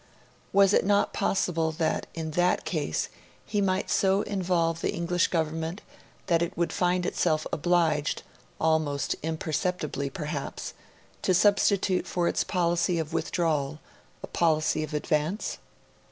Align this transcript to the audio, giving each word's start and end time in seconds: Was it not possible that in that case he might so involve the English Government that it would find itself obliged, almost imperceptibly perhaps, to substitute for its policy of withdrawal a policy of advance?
Was 0.51 0.73
it 0.73 0.83
not 0.83 1.13
possible 1.13 1.71
that 1.73 2.07
in 2.15 2.31
that 2.31 2.65
case 2.65 3.07
he 3.45 3.61
might 3.61 3.91
so 3.91 4.23
involve 4.23 4.81
the 4.81 4.91
English 4.91 5.27
Government 5.27 5.81
that 6.25 6.41
it 6.41 6.57
would 6.57 6.73
find 6.73 7.05
itself 7.05 7.45
obliged, 7.53 8.23
almost 8.59 9.15
imperceptibly 9.21 10.09
perhaps, 10.09 10.73
to 11.21 11.35
substitute 11.35 12.07
for 12.07 12.27
its 12.27 12.43
policy 12.43 12.97
of 12.97 13.13
withdrawal 13.13 13.79
a 14.23 14.27
policy 14.27 14.81
of 14.83 14.95
advance? 14.95 15.59